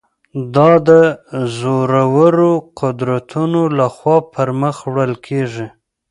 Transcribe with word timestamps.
دا 0.55 0.71
د 0.87 0.89
زورورو 1.57 2.51
قدرتونو 2.79 3.61
له 3.77 3.85
خوا 3.95 4.17
پر 4.33 4.49
مخ 4.61 4.75
وړل 4.91 5.13
کېږي. 5.27 5.67